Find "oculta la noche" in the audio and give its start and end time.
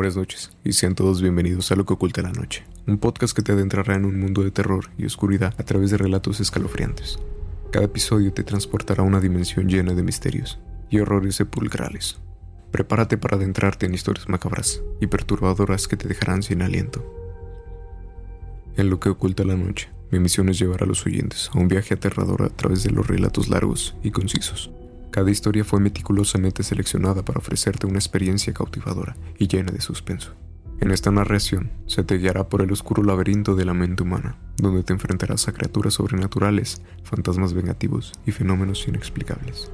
1.92-2.64, 19.10-19.90